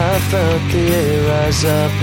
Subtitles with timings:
[0.00, 2.00] I forget I love。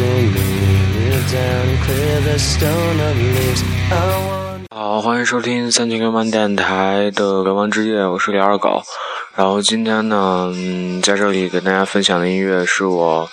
[4.70, 8.84] 好，欢迎收听三七六八电台的《流氓之夜》，我是李二狗。
[9.36, 10.54] 然后今天呢，
[11.02, 13.28] 在这里给大家分享的音乐是我，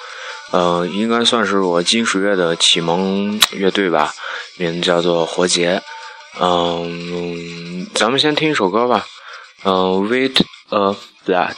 [0.53, 4.15] 嗯，应该算是我金属乐的启蒙乐队吧，
[4.57, 5.77] 名字叫做《活结》。
[6.41, 9.05] 嗯，咱们先听一首歌吧，
[9.71, 10.41] 《嗯 Wait
[10.71, 10.97] a
[11.27, 11.53] Blood》。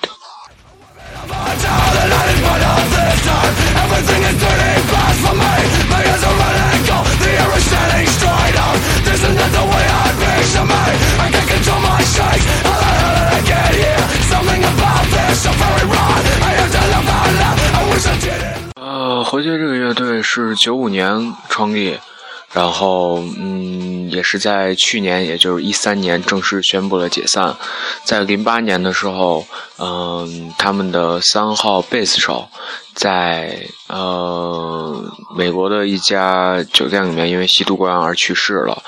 [18.81, 21.99] 呃，活结这个乐队是九五年创立，
[22.53, 27.57] 然后嗯，也是在去年，也就是一三年正式宣布了解散。
[28.05, 29.47] 在零八年的时候，
[29.79, 32.49] 嗯、他们的三号贝斯手
[32.95, 35.05] 在呃
[35.37, 38.83] 美国的一家酒店里面因为吸毒过量而去世了。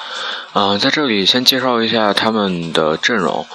[0.55, 3.47] 嗯、在这里先介绍一下他们的阵容。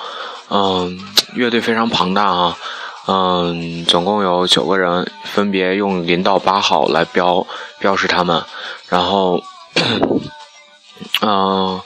[0.49, 0.99] 嗯，
[1.33, 2.57] 乐队非常庞大啊。
[3.05, 7.45] 嗯，总共有九个人，分别用零到八号来标
[7.77, 8.41] 标识他们，
[8.87, 9.43] 然后，
[11.21, 11.81] 嗯、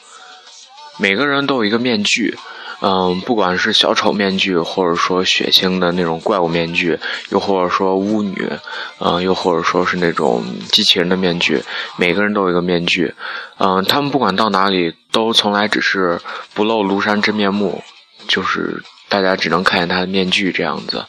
[0.97, 2.37] 每个人都有一个面具，
[2.81, 6.99] 嗯，不管是小丑面具，或者说血腥的那种怪物面具，
[7.29, 8.51] 又或者说巫女，
[8.99, 11.63] 嗯，又或者说是那种机器人的面具，
[11.97, 13.13] 每个人都有一个面具，
[13.57, 16.19] 嗯，他们不管到哪里，都从来只是
[16.53, 17.83] 不露庐山真面目，
[18.27, 21.05] 就是大家只能看见他的面具这样子，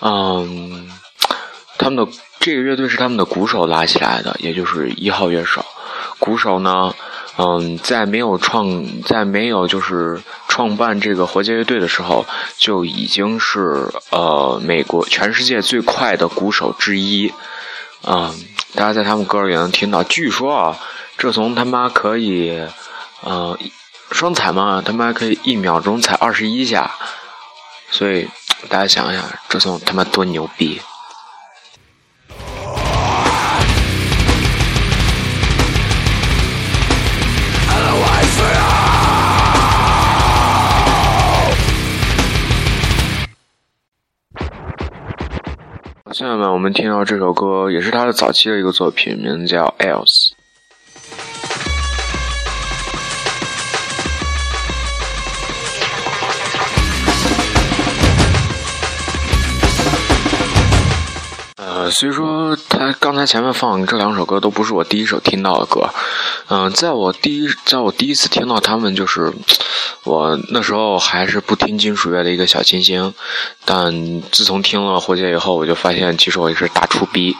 [0.00, 0.90] 嗯，
[1.76, 5.64] 他们的这个乐队是他们的鼓手拉起来的，也就是一号乐手。
[6.18, 6.92] 鼓手呢，
[7.40, 17.32] 嗯，在没有创，在没有就是创办这个活结乐队的时候，就已经是呃美国全世界最快的鼓手之一。
[18.02, 18.34] 嗯，
[18.74, 20.76] 大家在他们歌里也能听到，据说啊，
[21.16, 22.60] 这从他妈可以，
[23.22, 23.56] 呃，
[24.10, 26.90] 双踩嘛，他妈可以一秒钟踩二十一下，
[27.90, 28.28] 所以
[28.68, 30.80] 大家想一想，这从他妈多牛逼！
[46.18, 50.27] 朋友们，我们听到这首歌也是他的早期的一个作品，名字叫《Else》。
[61.88, 65.88] 呃，虽说他刚才前面放这两首歌都不是我第一首听到的歌，
[66.48, 69.32] 嗯、在我第一在我第一次听到他们，就是
[70.04, 73.14] 我那时候还是不听金属乐的一个小清新，
[73.64, 77.34] 但自从听了活结以后，我就发现其实我也是大出逼。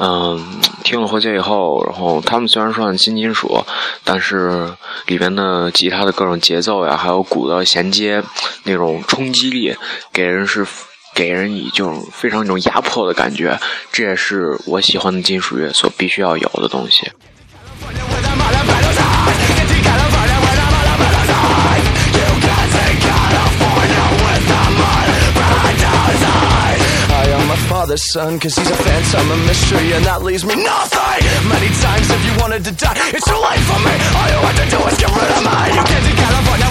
[0.00, 0.44] 嗯，
[0.82, 3.64] 听了活结以后，然后他们虽然算新金属，
[4.02, 4.72] 但是
[5.06, 8.20] 里面的吉他的各种节奏呀，还有鼓的衔接
[8.64, 9.76] 那种冲击力，
[10.12, 10.66] 给人是。
[11.14, 13.58] 给人以这种非常一种压迫的感觉，
[13.92, 17.10] 这也是我喜欢的金属乐所必须要有的东西。
[27.06, 31.22] I am my father's son, cause he's a phantom, a mystery, and that leaves me nothing.
[31.48, 33.94] Many times if you wanted to die, it's too late for me.
[34.18, 35.78] All you have to do is get rid of me.
[35.78, 36.68] You get to California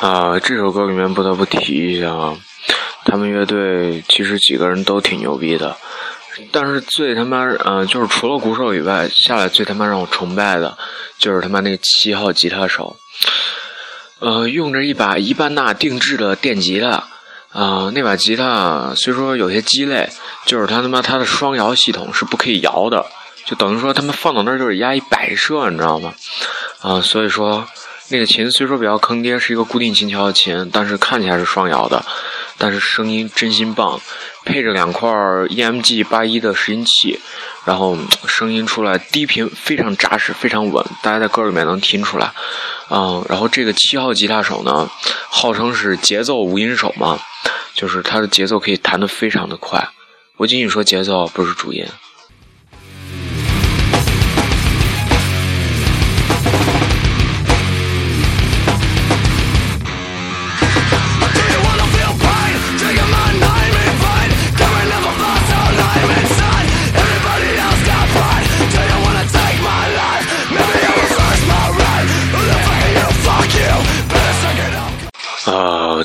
[0.00, 2.36] 啊，这首歌里面不得不提一下啊，
[3.06, 5.74] 他们乐队其实几个人都挺牛逼的，
[6.52, 10.76] 但是最他妈呃，就是除了鼓手以外，下来最他妈让我崇拜的，
[11.18, 12.94] 就是他妈那个七号吉他手，
[14.20, 17.02] 呃，用着一把伊班纳定制的电吉他，
[17.52, 20.10] 啊、那把吉他虽说有些鸡肋，
[20.44, 23.06] 就是他他妈他的双摇系统是不可以摇的，
[23.46, 26.12] 就等于说他们放到那儿就是压一摆设，你知道吗？
[26.82, 27.66] 啊、所以说
[28.08, 32.04] 那个琴虽说比较坑爹，是一个固定琴桥的琴，但是看起来是双摇的，
[32.56, 34.00] 但是声音真心棒，
[34.44, 37.18] 配着两块 EMG 八一的拾音器，
[37.64, 37.98] 然后
[38.28, 42.32] 声音出来低频非常扎实，非常稳，大家在歌里面能听出来。
[42.90, 44.88] 嗯，然后这个七号吉他手呢，
[45.28, 47.18] 号称是节奏无音手嘛，
[47.74, 49.84] 就是他的节奏可以弹得非常的快。
[50.36, 51.84] 我仅仅说节奏，不是主音。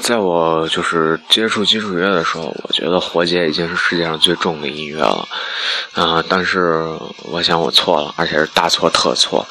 [0.02, 5.28] 在我就是接触金属乐的时候，我觉得活结已经是世界上最重的音乐了，
[5.94, 6.84] 啊，但是
[7.24, 9.48] 我想我错了，而且是大错特错。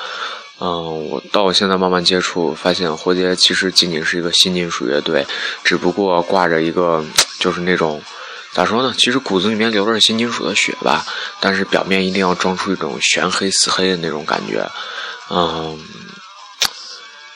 [0.60, 5.24] 嗯，我到我现在慢慢接触，发现活结其实仅仅是一个新金属乐队，
[5.62, 7.02] 只不过挂着一个
[7.38, 8.02] 就是那种
[8.52, 8.92] 咋说呢？
[8.98, 11.06] 其实骨子里面流着新金属的血吧，
[11.40, 14.68] 但是表面一定要装出一种玄黑似黑的那种感觉，
[15.30, 15.78] 嗯。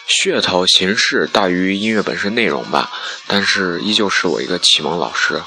[0.06, 2.91] 噱头形式大于音乐本身内容吧，
[3.27, 5.43] 但是依旧是我一个启蒙老师。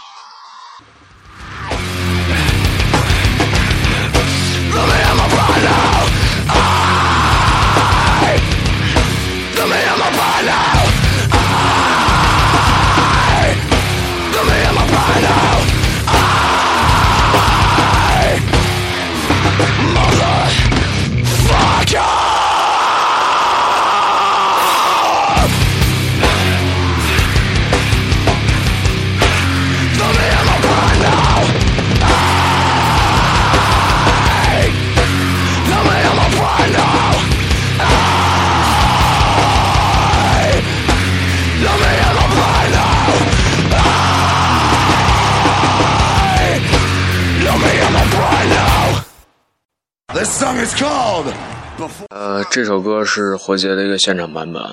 [52.50, 54.64] 这首歌是活结的一个现场版本。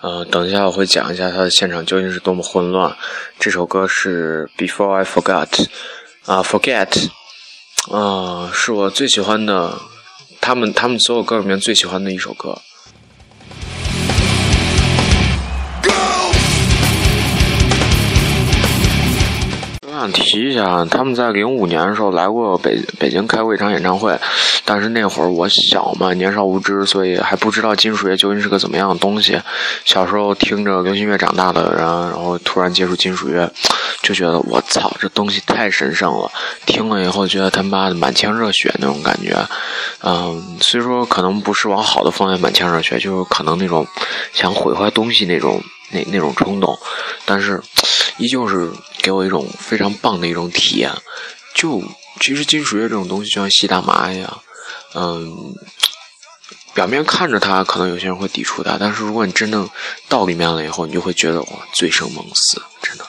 [0.00, 2.96] 呃，等一下我会讲一下他的现场究竟是多么混乱。
[3.38, 5.66] 这首歌是 Before I Forgot，
[6.24, 7.08] 啊，Forget，
[7.90, 9.78] 啊，是我最喜欢的，
[10.40, 12.58] 他们他们所有歌里面最喜欢的一首歌。
[20.00, 24.18] 想提一下，他们在零五年的时候来过北北京开过一场演唱会，
[24.64, 29.38] 但是那会儿我小嘛，年少无知，所以还不知道金属乐究竟是个怎么样的东西。
[29.84, 33.52] 小时候听着流行乐长大的人，然后突然接触金属乐，
[34.00, 36.30] 就觉得我操，这东西太神圣了。
[36.64, 39.36] 听了以后觉得他妈的满腔热血那种感觉，
[40.02, 43.86] 嗯，虽说可能不是往好的方面满腔热血，就是可能那种
[44.32, 46.78] 想毁坏东西那种那那种冲动，
[47.24, 47.62] 但是
[48.18, 48.70] 依旧是。
[49.02, 50.92] 给我一种非常棒的一种体验，
[51.54, 51.82] 就
[52.20, 54.42] 其实金属乐这种东西就像吸大麻一样，
[54.94, 55.54] 嗯，
[56.74, 59.66] 表面看着它可能有些人会抵触它，但是如果你真正
[60.06, 63.06] 到里面了以后，你就会觉得哇，醉生梦死，真的。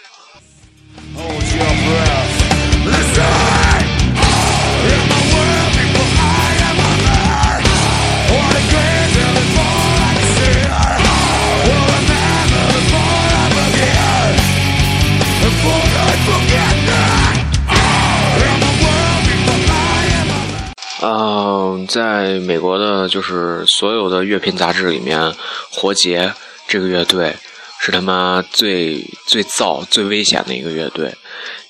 [21.91, 25.35] 在美国的，就是所有的乐评杂志里面，
[25.69, 26.33] 活结
[26.65, 27.35] 这个乐队
[27.81, 31.13] 是他妈最最燥、最危险的一个乐队。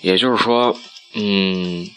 [0.01, 0.77] 也就是说，
[1.15, 1.89] 嗯，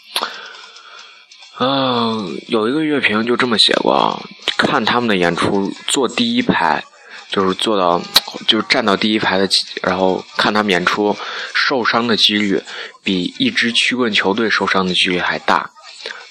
[1.59, 4.19] 嗯，有一个乐评就这么写过啊：
[4.57, 6.83] 看他们的演出，坐第一排，
[7.29, 8.01] 就是坐到，
[8.47, 9.47] 就是站到第一排的，
[9.83, 11.15] 然后看他们演出，
[11.53, 12.59] 受伤的几率
[13.03, 15.69] 比一支曲棍球队受伤的几率还大。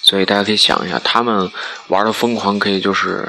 [0.05, 1.51] 所以大家可以想一下，他们
[1.89, 3.27] 玩的疯狂，可以就是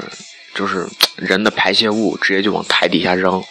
[0.54, 0.86] 就是
[1.16, 3.42] 人的排泄物直接就往台底下扔，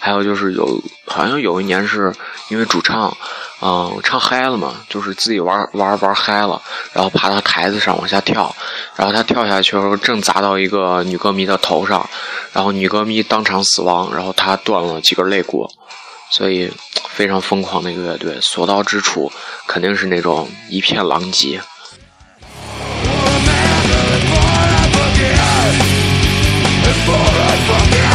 [0.00, 2.12] 还有就是有好像有一年是
[2.48, 3.16] 因为主唱
[3.60, 6.60] 嗯唱嗨了嘛，就是自己玩玩玩嗨了，
[6.92, 8.54] 然后爬到台子上往下跳，
[8.96, 12.04] 然后他跳下去的时候正砸到一个女歌迷的头上，
[12.52, 15.70] 然后女歌迷当场死亡，然后他断了几根肋骨，
[16.30, 16.68] 所以
[17.10, 19.30] 非常疯狂的一个乐队，所到之处
[19.68, 21.60] 肯定是那种一片狼藉。
[26.94, 28.11] 我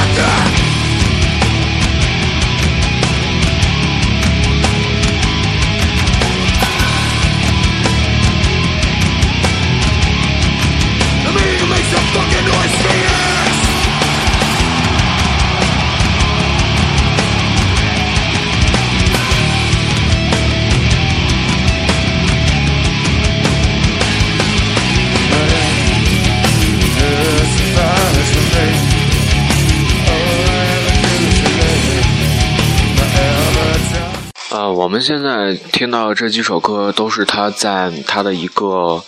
[35.01, 39.03] 现在听到这几首歌，都是他在他的一个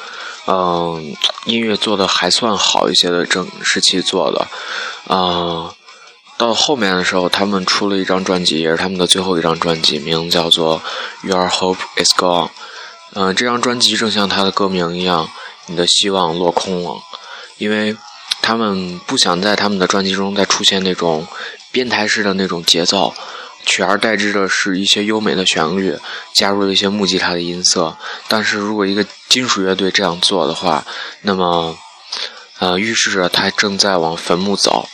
[0.46, 1.16] 嗯
[1.46, 4.48] 音乐做的还算好一些的正时期做的，
[5.08, 5.72] 嗯，
[6.38, 10.82] 到后面的时候，他们出了一张专辑，也是他们的最后一张专辑，名叫做
[11.28, 12.48] 《Your Hope Is Gone》。
[13.14, 15.30] 嗯，这张专辑正像他的歌名一样，
[15.68, 16.98] 你的希望落空了，
[17.58, 17.96] 因为
[18.42, 21.26] 他们不想在他们的专辑中再出现那种
[21.72, 23.14] 编台式的那种节奏。
[23.70, 25.96] 取而代之的是一些优美的旋律，
[26.34, 27.96] 加入了一些木吉他的音色。
[28.28, 30.84] 但是如果一个金属乐队这样做的话，
[31.22, 31.78] 那么，
[32.58, 34.90] 呃，预示着他正在往坟墓走。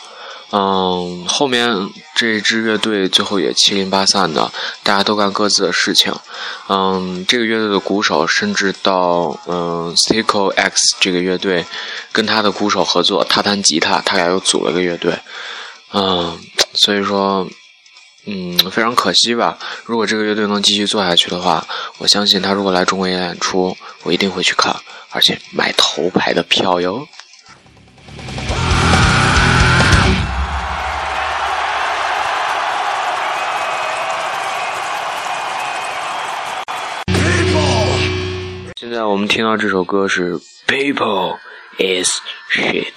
[0.51, 4.51] 嗯，后面这支乐队最后也七零八散的，
[4.83, 6.13] 大家都干各自的事情。
[6.67, 11.65] 嗯，这个乐队的鼓手甚至到嗯 s t i c o X 这个乐队
[12.11, 15.17] 跟他的鼓手合作，他弹吉他，他俩又组了个乐队。
[15.93, 16.37] 嗯，
[16.73, 17.47] 所以说，
[18.27, 19.57] 嗯，非常可惜吧。
[19.85, 21.65] 如果这个乐队能继续做下去的话，
[21.99, 24.75] 我相信他如果来中国演出，我一定会去看，
[25.11, 27.07] 而且买头排的票哟。
[38.79, 40.33] 现在我们听到这首歌是
[40.67, 41.37] 《People
[41.77, 42.09] Is
[42.51, 42.93] Shit》。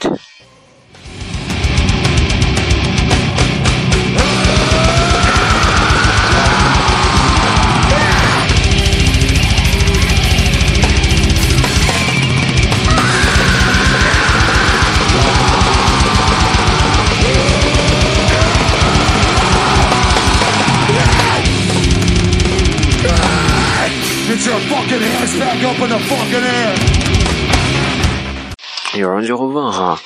[28.94, 30.00] 有人就会问哈，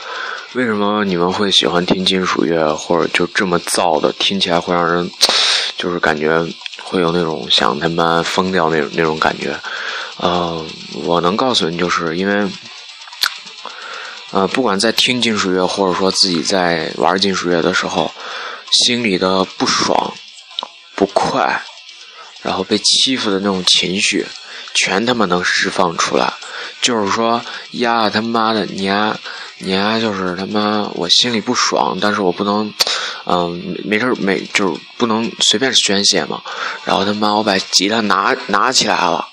[0.53, 5.11] 为什么你们会喜欢听金属乐，或者就这么燥的，听起来会让人
[5.79, 6.45] 就是感觉
[6.83, 9.59] 会有那种想他妈疯掉那种那种感觉？
[10.19, 10.63] 呃，
[11.05, 12.47] 我能告诉你，就是因为，
[14.33, 18.13] 呃，不管在听金属乐，或者说自己在玩金属乐的时候，
[18.71, 20.13] 心里的不爽、
[20.95, 21.63] 不快，
[22.43, 24.27] 然后被欺负的那种情绪。
[24.75, 26.33] 全他妈能释放出来，
[26.81, 29.19] 就是说呀他妈的你呀
[29.59, 32.73] 你呀就是他妈我心里不爽，但是我不能，
[33.27, 36.43] 嗯没事没就是不能随便宣泄嘛。
[36.85, 39.29] 然后他妈我把吉他拿拿起来了，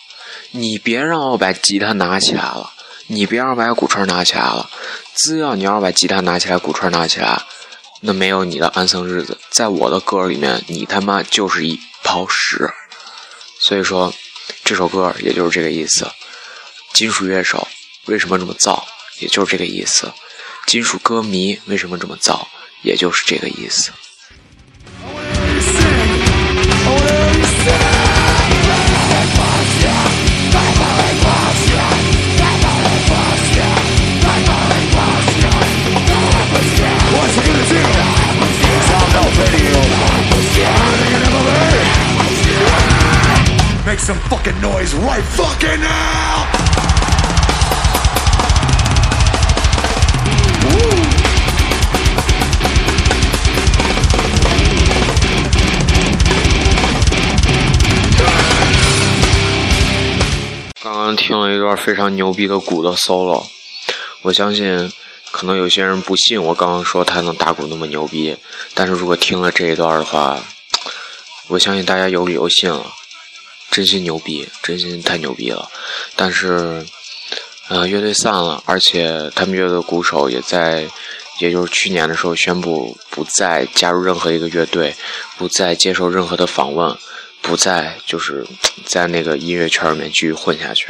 [0.51, 2.71] 你别让我把吉他拿起来了，
[3.07, 4.69] 你别让我把鼓串拿起来了。
[5.15, 7.41] 只要你要把吉他拿起来，鼓串拿起来，
[8.01, 12.69] 那没有你的安生日子，在我的歌里面，你他妈就是一泡屎。
[13.59, 14.13] 所以说。
[14.63, 16.07] 这首歌也就是这个意思，
[16.93, 17.67] 金属乐手
[18.05, 18.81] 为什么这么燥，
[19.19, 20.07] 也就是这个意思；
[20.67, 22.45] 金属歌迷为什么这么燥，
[22.83, 23.91] 也就是这个意思。
[43.89, 46.45] Make some fucking noise right fucking now!
[60.83, 63.43] 刚刚听了一段非常牛逼的鼓的 solo，
[64.21, 64.91] 我相信
[65.31, 68.37] 可能有些人不信我刚刚说他能打鼓那么牛逼，
[68.75, 70.37] 但是如果听了这一段的话，
[71.47, 72.85] 我相信大家有理由信了。
[73.71, 75.69] 真心牛逼，真心太牛逼了！
[76.15, 76.85] 但是，
[77.67, 80.87] 呃，乐队散了，而且他们乐队鼓手也在，
[81.39, 84.95] 也就是去年的时候宣布不再加入任何一个乐队，
[85.37, 86.97] 不再接受任何的访问，
[87.41, 88.45] 不再就是
[88.85, 90.87] 在那个音乐圈里面继续混下去。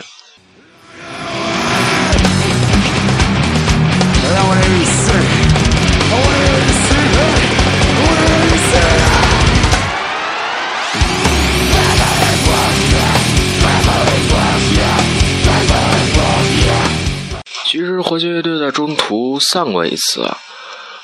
[17.70, 20.28] 其实火箭乐队在中途散过一次，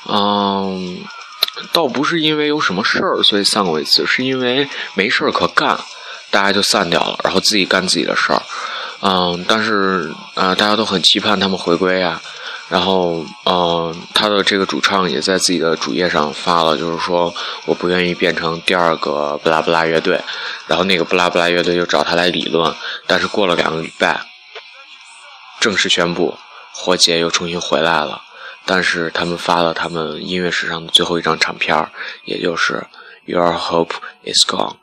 [0.08, 0.98] 嗯，
[1.72, 5.78] 倒不是因为有什么事儿所以散过一次，是因为没事儿可干，
[6.28, 8.42] 大家就散掉了，然后自己干自己的事儿，
[9.00, 12.20] 嗯，但是呃，大家都很期盼他们回归啊，
[12.68, 17.32] 然后嗯，他的这个主唱也在自己的主页上发了，就是说
[17.66, 20.20] 我不愿意变成第二个布拉布拉乐队，
[20.66, 22.74] 然后那个布拉布拉乐队就找他来理论，
[23.06, 24.20] 但是过了两个礼拜，
[25.60, 26.36] 正式宣布。
[26.78, 28.20] 火姐又重新回来了，
[28.66, 31.88] 但是他们发了他们音乐史上的最后一张唱片
[32.24, 32.74] 也就是
[33.24, 34.74] 《Your Hope Is Gone》。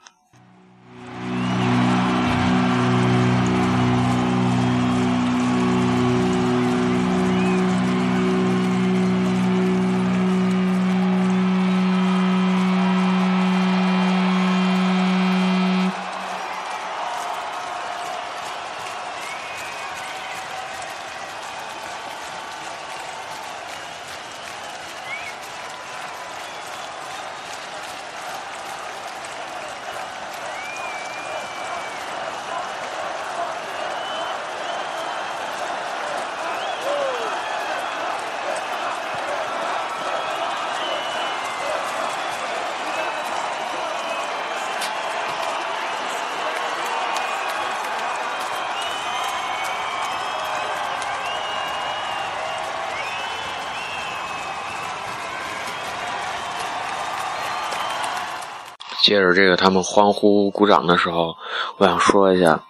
[59.03, 61.35] 接着这个他们欢呼鼓掌的时候，
[61.77, 62.63] 我想说一下，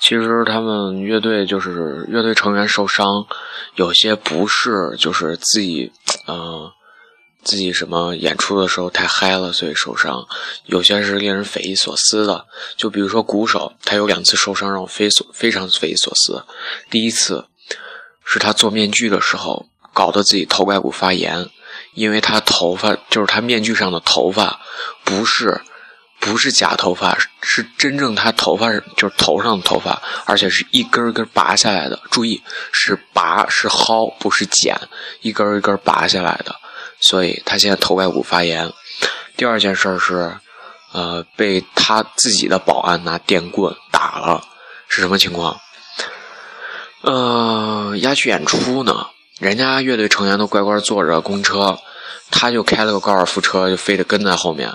[0.00, 3.24] 其实他们乐队就是乐队成员受伤，
[3.76, 5.92] 有些不是就是自己，
[6.26, 6.68] 呃，
[7.44, 10.26] 自己什么演出的时候太嗨了所以受伤，
[10.66, 12.44] 有些是令人匪夷所思的。
[12.76, 16.44] 就比如说鼓手，他有两次受伤让我非所非常匪夷所思。
[16.90, 17.46] 第一次
[18.24, 21.48] 是他做面具的时候搞得自己头盖骨发炎。
[21.94, 24.60] 因为他头发就是他面具上的头发，
[25.04, 25.60] 不是
[26.20, 32.00] 不是假头发，是真正他头发就是头上的头发，而且是一根一根拔下来的。
[32.10, 32.42] 注意，
[32.72, 34.76] 是拔是薅，不是剪，
[35.22, 36.54] 一根一根拔下来的。
[37.00, 38.72] 所以他现在头盖骨发炎。
[39.36, 40.36] 第二件事是，
[40.92, 44.42] 呃，被他自己的保安拿电棍打了，
[44.88, 45.56] 是什么情况？
[47.02, 49.06] 呃，要去演出呢。
[49.38, 51.78] 人家乐队成员都乖乖坐着公车，
[52.30, 54.72] 他就开了个高尔夫车，就非得跟在后面。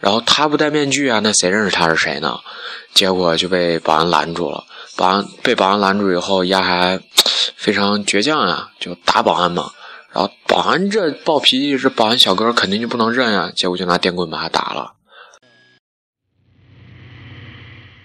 [0.00, 2.38] 然后他不戴面具啊，那谁认识他是谁呢？
[2.94, 4.64] 结果就被保安拦住了。
[4.96, 6.98] 保安被保安拦住以后，丫还
[7.56, 9.70] 非常倔强啊，就打保安嘛。
[10.12, 14.94] 然后保安这暴脾气，这保安小哥肯定就不能认啊，结果就拿电棍把他打了。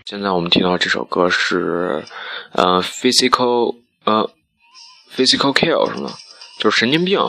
[0.05, 2.03] 现在我们听到这首歌是，
[2.51, 4.29] 呃，physical，呃。
[5.15, 6.13] Physical kill 是吗？
[6.59, 7.19] 就是神经病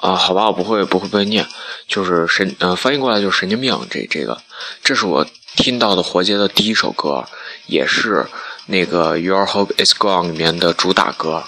[0.00, 0.14] 啊？
[0.16, 1.46] 好吧，我不会不会不会念，
[1.86, 3.78] 就是神呃翻译过来就是神经病。
[3.88, 4.40] 这这个，
[4.82, 7.24] 这是我听到的活结的第一首歌，
[7.66, 8.26] 也是
[8.66, 11.44] 那个 Your Hope Is Gone 里面的主打歌。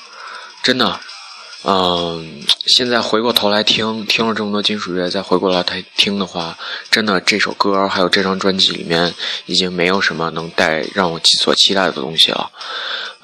[0.62, 1.00] 真的，
[1.66, 5.64] 嗯，现在回过头来听听了这么多金属乐，再回过来
[5.96, 6.56] 听的话，
[6.90, 9.14] 真的这首歌还有这张专辑里面
[9.46, 12.50] 已经没有什么能带让我所期待的东西了。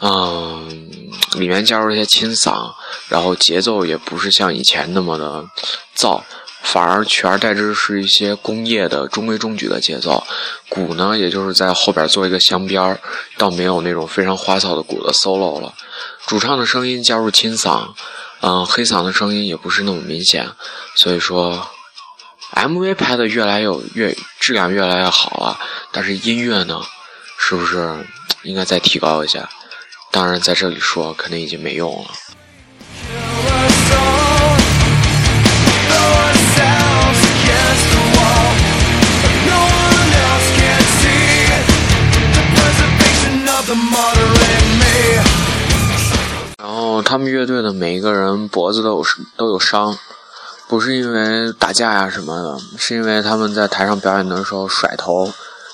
[0.00, 0.90] 嗯，
[1.34, 2.72] 里面加入一些清嗓，
[3.08, 5.44] 然后节奏也不是像以前那么的
[5.94, 6.22] 燥，
[6.62, 10.24] 反而取而代之是一些工业的中规中矩的节奏。
[10.70, 12.98] 鼓呢，也就是在后边做一个镶边儿，
[13.36, 15.74] 倒没有那种非常花哨的鼓的 solo 了。
[16.26, 17.88] 主唱的声音加入清嗓，
[18.40, 20.48] 嗯，黑嗓的声音也不是那么明显，
[20.96, 21.70] 所以说
[22.54, 25.60] MV 拍的越来越越质量越来越好了，
[25.92, 26.80] 但是音乐呢，
[27.38, 28.06] 是不是
[28.42, 29.48] 应该再提高一下？
[30.10, 32.10] 当然，在这里说肯定已经没用了。
[47.20, 49.04] 们乐队的每一个人脖子都有
[49.36, 49.96] 都有伤，
[50.66, 55.32] 不是因为打架呀什么的，是因为他们在台上表演的时候甩头。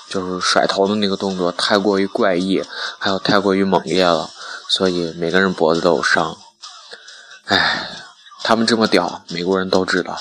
[0.09, 2.63] 就是甩头的那个动作太过于怪异，
[2.97, 4.29] 还有太过于猛烈了，
[4.69, 6.37] 所以每个人脖子都有伤。
[7.47, 7.89] 唉，
[8.41, 10.17] 他们这么屌，美国人都知道。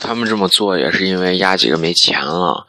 [0.00, 2.66] 他们这么做也是因为压几个没钱了，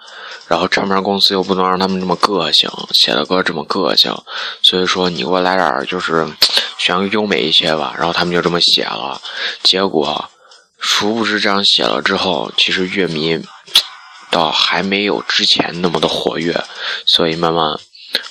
[0.48, 4.14] 然后唱片公司又不能让他们这么个性，写的歌这么个性，
[4.62, 6.28] 所以说你给我来点就是
[6.78, 9.20] 选个优美一些吧，然后他们就这么写了。
[9.64, 10.30] 结果，
[10.78, 13.40] 殊不知这样写了之后，其实乐迷
[14.30, 16.64] 倒还没有之前那么的活跃，
[17.06, 17.80] 所以慢慢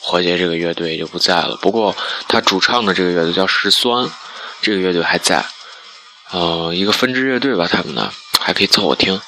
[0.00, 1.56] 活结这个乐队就不在了。
[1.56, 1.96] 不过
[2.28, 4.08] 他主唱的这个乐队叫石酸，
[4.60, 5.44] 这个乐队还在，
[6.32, 8.12] 呃，一个分支乐队吧，他们的。
[8.40, 9.20] 还可以凑合听。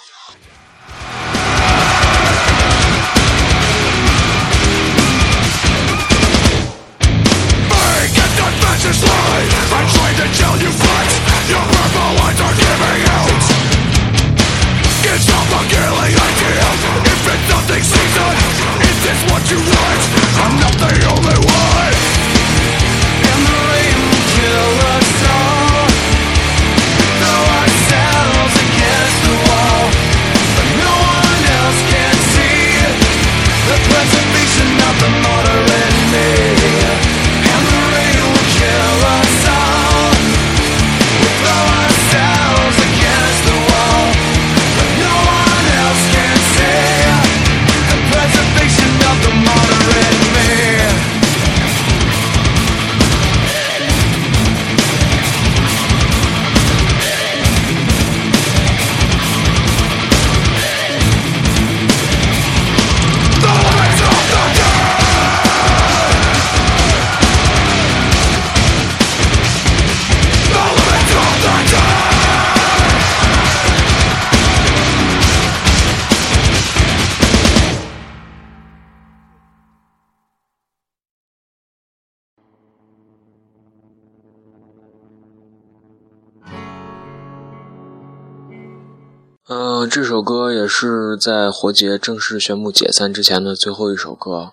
[89.64, 94.50] 嗯，这首歌也是在活结正式宣布解散之前的最后一首歌。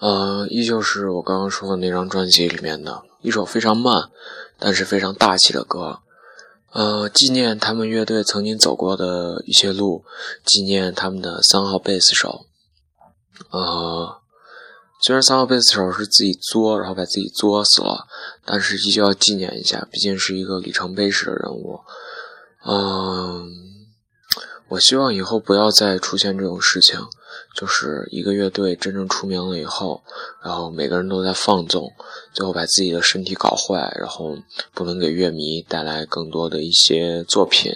[0.00, 4.10] 呃，依旧是我刚刚说的那张专辑里面的一首非常慢，
[4.58, 6.00] 但是非常大气的歌。
[6.72, 10.04] 呃，纪念他们乐队曾经走过的一些路，
[10.44, 12.46] 纪念他们的三号贝斯手。
[13.50, 14.20] 呃，
[15.00, 18.08] 虽然三号贝斯手是自己作，然后把自己作死了，
[18.44, 21.78] 但是依旧要纪念一下，毕竟是一个里程碑式的人物。
[22.64, 23.75] 嗯。
[24.68, 27.00] 我希望以后不要再出现这种事情，
[27.54, 30.02] 就是一个乐队真正出名了以后，
[30.42, 31.92] 然后每个人都在放纵，
[32.32, 34.36] 最后把自己的身体搞坏，然后
[34.74, 37.72] 不能给乐迷带来更多的一些作品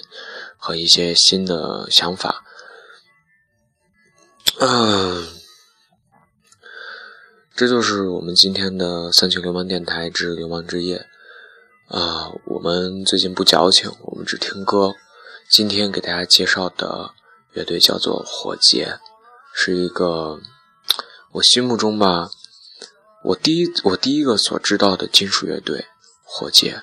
[0.56, 2.44] 和一些新的想法。
[4.58, 5.26] 嗯，
[7.54, 11.06] 这就是我们今天的三群流氓电台之流氓之夜。
[11.86, 14.94] 啊，我们最近不矫情，我们只听歌。
[15.50, 17.10] 今天给大家介绍的
[17.54, 19.00] 乐队叫做火劫，
[19.52, 20.38] 是一个
[21.32, 22.30] 我心目中吧，
[23.24, 25.86] 我第一我第一个所知道的金属乐队
[26.22, 26.80] 火劫。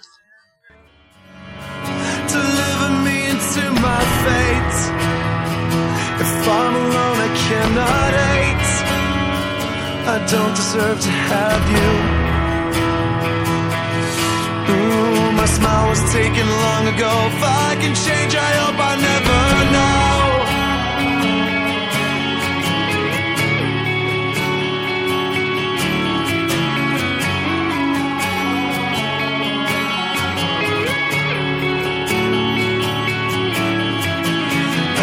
[15.58, 17.12] Smile was taken long ago.
[17.32, 19.42] If I can change, I hope I never
[19.76, 20.08] know.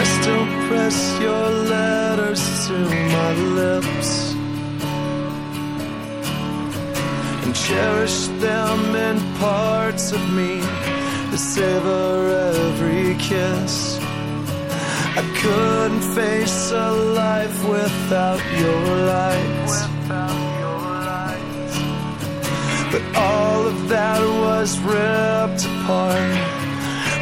[0.00, 2.76] I still press your letters to
[3.16, 3.93] my lips.
[7.68, 10.60] Cherish them in parts of me
[11.30, 13.98] to savor every kiss.
[15.20, 16.90] I couldn't face a
[17.22, 18.82] life without your
[19.14, 19.64] light.
[22.92, 26.36] But all of that was ripped apart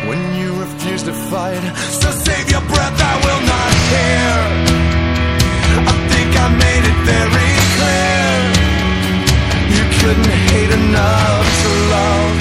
[0.08, 1.62] when you refused to fight.
[2.00, 4.44] So save your breath, I will not care.
[5.92, 7.51] I think I made it very
[10.02, 12.34] couldn't hate enough to love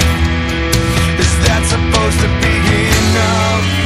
[1.19, 2.53] Is that supposed to be
[3.01, 3.80] enough?